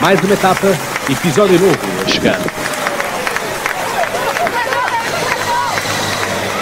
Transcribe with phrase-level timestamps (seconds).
[0.00, 0.66] Mais uma etapa,
[1.10, 2.38] episódio novo a chegar.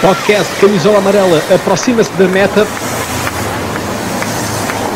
[0.01, 2.65] Podcast Camisola Amarela aproxima-se da meta.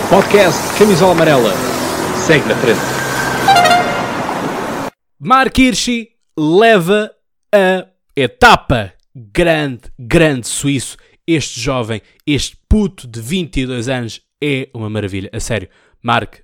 [0.10, 1.53] Podcast Camisola Amarela
[2.17, 2.81] segue na frente.
[5.19, 7.12] Mark Hirschi leva
[7.55, 8.94] a etapa.
[9.15, 10.97] Grande, grande suíço.
[11.25, 15.29] Este jovem, este puto de 22 anos é uma maravilha.
[15.31, 15.69] A sério,
[16.03, 16.41] Mark,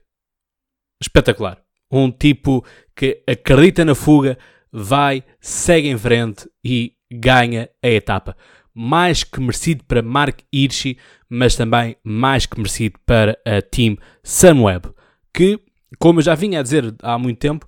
[1.02, 1.69] espetacular.
[1.92, 2.64] Um tipo
[2.96, 4.38] que acredita na fuga,
[4.72, 8.36] vai, segue em frente e ganha a etapa.
[8.74, 10.98] Mais que merecido para Mark Hirschi,
[11.28, 14.90] mas também mais que merecido para a Team Sunweb,
[15.34, 15.60] que,
[15.98, 17.68] como eu já vinha a dizer há muito tempo,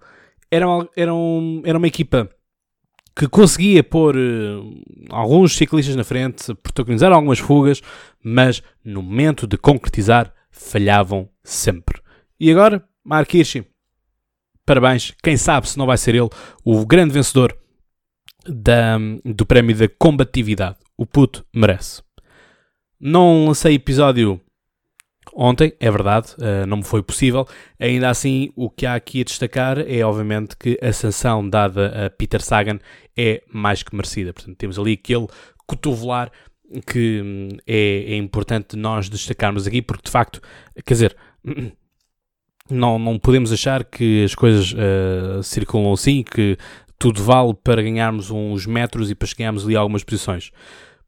[0.49, 2.29] era uma, era um, era uma equipa
[3.15, 7.81] que conseguia pôr uh, alguns ciclistas na frente, protagonizar algumas fugas,
[8.23, 12.01] mas no momento de concretizar falhavam sempre.
[12.39, 13.65] E agora, Mark Hirschi,
[14.65, 15.13] parabéns.
[15.23, 16.29] Quem sabe se não vai ser ele
[16.63, 17.57] o grande vencedor
[18.45, 20.77] da, do prémio da combatividade.
[20.97, 22.01] O puto merece.
[22.99, 24.39] Não lancei episódio
[25.33, 27.47] ontem, é verdade, uh, não me foi possível.
[27.79, 32.09] Ainda assim, o que há aqui a destacar é, obviamente, que a sanção dada a
[32.09, 32.79] Peter Sagan
[33.17, 34.33] é mais que merecida.
[34.33, 35.27] Portanto, temos ali aquele
[35.65, 36.31] cotovelar
[36.87, 40.41] que hum, é, é importante nós destacarmos aqui, porque de facto,
[40.85, 41.17] quer dizer,
[42.71, 46.57] não, não podemos achar que as coisas uh, circulam assim, que
[46.97, 50.51] tudo vale para ganharmos uns metros e para chegarmos ali algumas posições.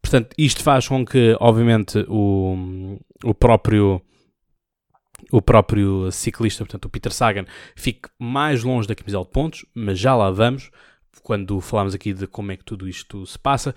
[0.02, 4.02] Portanto, isto faz com que, obviamente, o, o próprio
[5.32, 9.98] o próprio ciclista, portanto o Peter Sagan, fique mais longe da camisola de pontos, mas
[9.98, 10.70] já lá vamos,
[11.24, 13.74] quando falamos aqui de como é que tudo isto se passa.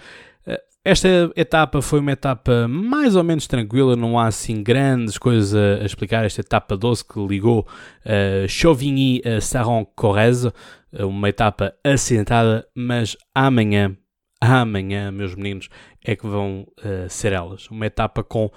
[0.87, 5.55] Eh, esta etapa foi uma etapa mais ou menos tranquila, não há assim grandes coisas
[5.55, 6.25] a, explicar.
[6.25, 7.67] Esta etapa 12 que ligou
[8.05, 10.53] uh, Chauvigny a Saron-Corrèze,
[10.93, 13.97] uma etapa acidentada, mas amanhã,
[14.41, 15.69] amanhã, meus meninos,
[16.05, 17.69] é que vão uh, ser elas.
[17.69, 18.51] Uma etapa com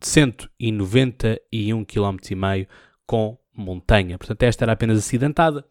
[0.00, 2.66] 191 km e meio
[3.06, 4.18] com montanha.
[4.18, 5.64] Portanto, esta era apenas acidentada.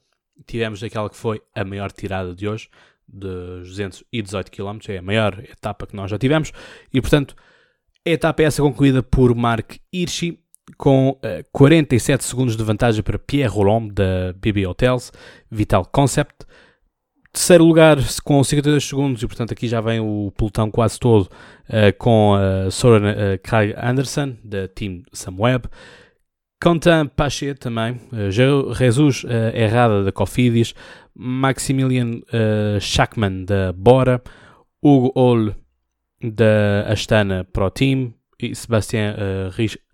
[0.46, 2.68] Tivemos aquela que foi a maior tirada de hoje,
[3.12, 6.52] de 218 km, é a maior etapa que nós já tivemos.
[6.94, 7.36] E, portanto,
[8.06, 10.40] a etapa é essa concluída por Mark Hirschi,
[10.78, 15.12] com uh, eh, 47 segundos de vantagem para Pierre Rolland, da BB Hotels,
[15.50, 16.46] Vital Concept.
[17.34, 21.98] Terceiro lugar com 52 segundos, e portanto aqui já vem o pelotão quase todo uh,
[21.98, 25.68] com uh, Soren uh, Craig Anderson, da Team Samweb.
[26.62, 30.74] Quentin Pachet também, uh, Jesus Errada, da Cofidis.
[31.16, 34.22] Maximilian uh, Schachmann, da Bora.
[34.84, 35.56] Hugo Oll,
[36.22, 38.14] da Astana Pro Team.
[38.40, 39.16] E Sebastian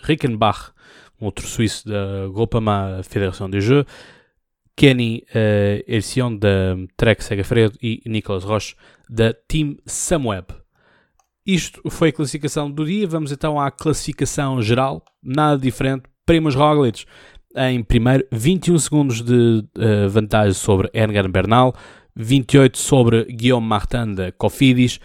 [0.02, 0.72] Rickenbach,
[1.20, 3.86] um outro suíço da Groupama Fédération de Jeux.
[4.78, 8.76] Kenny uh, Ercion da Trek Segafredo e Nicolas Roche
[9.10, 10.46] da Team Samweb.
[11.46, 13.08] Isto foi a classificação do dia.
[13.08, 15.04] Vamos então à classificação geral.
[15.22, 16.04] Nada diferente.
[16.28, 17.06] Primoz Roglic
[17.56, 21.74] em primeiro, 21 segundos de uh, vantagem sobre Egan Bernal,
[22.16, 25.00] 28 sobre Guillaume Martin da Cofidis,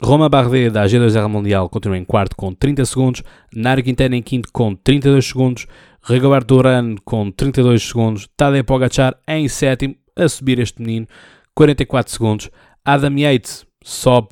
[0.00, 3.22] Roma Bardet da G2R Mundial continua em quarto com 30 segundos,
[3.54, 5.66] Nairo Quintana em quinto com 32 segundos,
[6.02, 11.06] Rigoberto Urán com 32 segundos, Tadej Pogacar em sétimo, a subir este menino,
[11.54, 12.50] 44 segundos,
[12.84, 14.28] Adam Yates sobe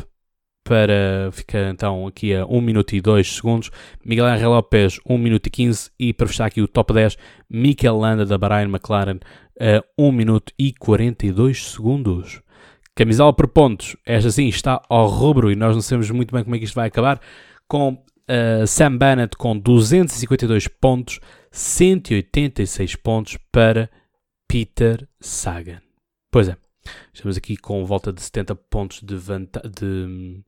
[0.68, 3.70] para ficar então aqui a 1 minuto e 2 segundos,
[4.04, 7.16] Miguel Angel Lopes 1 minuto e 15 e para fechar aqui o top 10,
[7.48, 9.18] Mikel Landa da Bahrain McLaren
[9.58, 12.42] a 1 minuto e 42 segundos.
[12.94, 16.54] Camisola por pontos, esta sim está ao rubro e nós não sabemos muito bem como
[16.54, 17.18] é que isto vai acabar,
[17.66, 21.18] com uh, Sam Bennett com 252 pontos,
[21.50, 23.88] 186 pontos para
[24.46, 25.80] Peter Sagan.
[26.30, 26.58] Pois é,
[27.14, 30.44] estamos aqui com volta de 70 pontos de, de,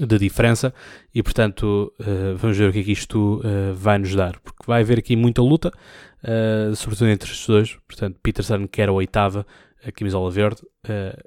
[0.00, 0.72] de diferença
[1.14, 4.64] e, portanto, uh, vamos ver o que é que isto uh, vai nos dar, porque
[4.66, 5.70] vai haver aqui muita luta,
[6.24, 7.78] uh, sobretudo entre estes dois.
[7.86, 9.46] Portanto, Peter Sagan quer a oitava,
[9.84, 10.62] a camisola verde,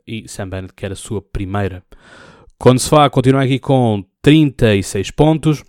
[0.07, 1.83] e Sam Bennett quer a sua primeira.
[2.57, 5.63] Quando se fala, continua aqui com 36 pontos.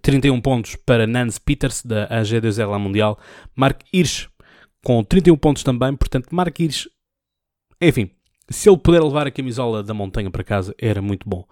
[0.00, 3.18] 31 pontos para Nance Peters, da AG2R Mundial.
[3.56, 4.28] Mark Hirsch,
[4.84, 5.94] com 31 pontos também.
[5.96, 6.86] Portanto, Mark Hirsch,
[7.80, 8.10] enfim,
[8.50, 11.44] se ele puder levar a camisola da montanha para casa, era muito bom.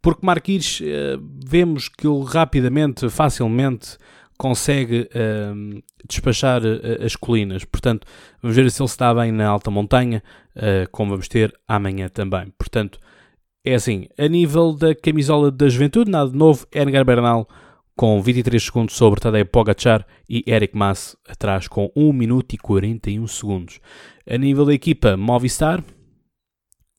[0.00, 3.98] Porque Hirsch, uh, vemos que ele rapidamente, facilmente,
[4.38, 7.64] consegue uh, despachar uh, as colinas.
[7.64, 8.06] Portanto,
[8.40, 10.22] vamos ver se ele está bem na alta montanha,
[10.92, 12.52] como vamos ter amanhã também.
[12.56, 13.00] Portanto,
[13.64, 16.64] é assim, a nível da camisola da juventude, nada de novo.
[16.72, 17.48] Edgar Bernal
[17.96, 23.26] com 23 segundos sobre Tadej Pogacar e Eric Mas atrás com 1 minuto e 41
[23.26, 23.80] segundos.
[24.28, 25.82] A nível da equipa, Movistar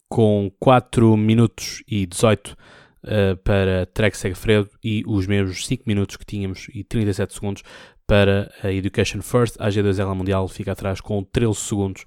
[0.10, 2.56] com 4 minutos e 18 uh,
[3.04, 7.64] eh, para Trek Segafredo e os mesmos 5 minutos que tínhamos e 37 segundos
[8.08, 9.56] para a Education First.
[9.60, 12.06] A G2L Mundial fica atrás com 13 segundos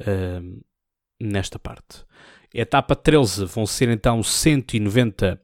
[0.00, 0.64] uh,
[1.20, 2.04] nesta parte.
[2.52, 5.40] Etapa 13 vão ser então 190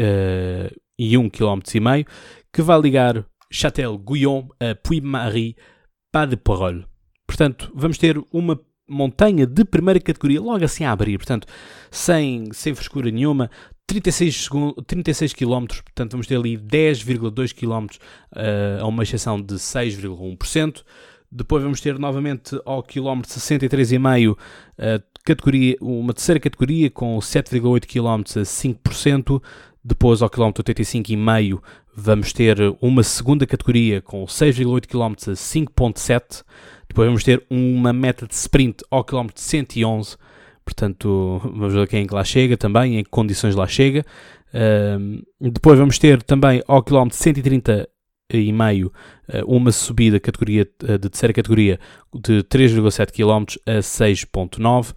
[0.00, 2.06] uh, e 1 km e meio,
[2.52, 5.56] que vai ligar Châtel-Guyon a Puy-Marie,
[6.10, 6.86] Pas de Parole.
[7.26, 11.46] Portanto, vamos ter uma montanha de primeira categoria logo assim a abrir, portanto,
[11.90, 13.50] sem, sem frescura nenhuma,
[13.86, 14.48] 36,
[14.86, 20.82] 36 km, portanto vamos ter ali 10,2 km uh, a uma exceção de 6,1%.
[21.30, 24.36] Depois vamos ter novamente ao quilómetro 63,5 uh,
[25.24, 29.42] categoria, uma terceira categoria com 7,8 km a 5%.
[29.86, 31.60] Depois, ao quilómetro 85,5,
[31.94, 36.42] vamos ter uma segunda categoria com 6,8 km a 5,7.
[36.94, 40.16] Depois vamos ter uma meta de sprint ao quilómetro 111.
[40.64, 44.06] Portanto, vamos ver quem é que lá chega também, em que condições lá chega.
[44.54, 47.88] Uh, depois vamos ter também ao quilómetro 130
[48.32, 48.92] e meio
[49.44, 51.80] uma subida categoria, de terceira categoria
[52.14, 54.94] de 3,7 km a 6,9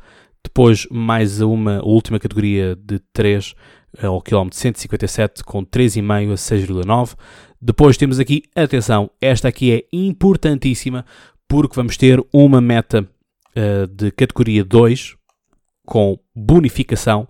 [0.48, 3.54] depois mais uma última categoria de 3
[4.02, 7.16] ao quilómetro 157 com 3,5 a 6,9.
[7.62, 11.06] Depois temos aqui, atenção, esta aqui é importantíssima
[11.48, 13.08] porque vamos ter uma meta
[13.56, 15.16] uh, de categoria 2
[15.86, 17.28] com bonificação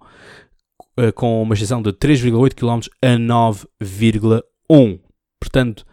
[1.00, 5.00] uh, com uma extensão de 3,8 km a 9,1.
[5.40, 5.86] Portanto,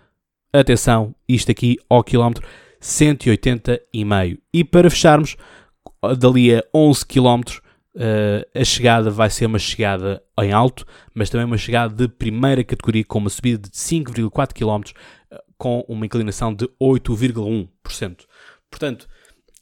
[0.52, 2.46] atenção, isto aqui ao quilómetro
[2.80, 4.38] 180,5.
[4.52, 5.36] E para fecharmos,
[6.18, 7.40] dali a 11 km
[7.96, 10.84] Uh, a chegada vai ser uma chegada em alto,
[11.14, 14.92] mas também uma chegada de primeira categoria com uma subida de 5,4 km
[15.58, 18.24] com uma inclinação de 8,1%.
[18.70, 19.08] Portanto,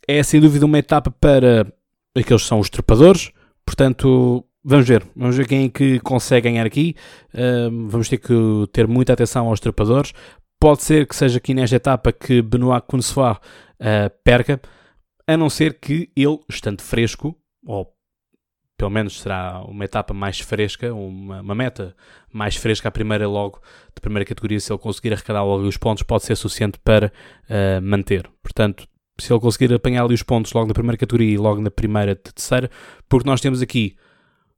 [0.07, 1.67] é sem dúvida uma etapa para
[2.15, 3.31] aqueles que são os trepadores.
[3.65, 5.07] Portanto, vamos ver.
[5.15, 6.95] Vamos ver quem é que consegue ganhar aqui.
[7.35, 8.35] Uh, vamos ter que
[8.73, 10.13] ter muita atenção aos trepadores.
[10.61, 14.61] Pode ser que seja aqui nesta etapa que Benoit Consoir uh, perca,
[15.27, 17.37] a não ser que ele, estando fresco,
[17.67, 17.93] ou
[18.83, 21.95] pelo menos será uma etapa mais fresca, uma, uma, meta
[22.33, 23.63] mais fresca, a primeira logo,
[23.95, 27.13] de primeira categoria, se ele conseguir arrecadar logo os pontos, pode ser suficiente para
[27.49, 28.29] uh, manter.
[28.43, 28.89] Portanto,
[29.21, 32.17] se ele conseguir apanhar ali os pontos logo na primeira categoria e logo na primeira
[32.17, 32.69] de terceira,
[33.09, 33.95] porque nós temos aqui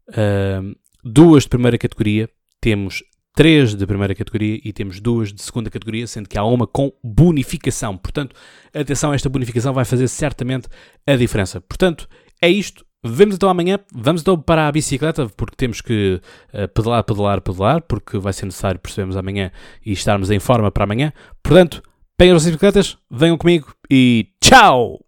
[0.08, 0.74] uh,
[1.04, 2.26] duas de primeira categoria,
[2.62, 3.02] temos
[3.34, 6.90] três de primeira categoria e temos duas de segunda categoria, sendo que há uma com
[7.04, 7.94] bonificação.
[7.98, 8.34] Portanto,
[8.72, 10.66] atenção, esta bonificação vai fazer certamente
[11.06, 11.60] a diferença.
[11.60, 12.08] Portanto,
[12.40, 12.86] é isto.
[13.06, 16.20] Vemos então amanhã, vamos então para a bicicleta, porque temos que
[16.54, 19.50] uh, pedalar, pedalar, pedalar, porque vai ser necessário percebermos amanhã
[19.84, 21.12] e estarmos em forma para amanhã.
[21.42, 21.82] Portanto,
[22.16, 25.00] peguem as bicicletas, venham comigo e tchau!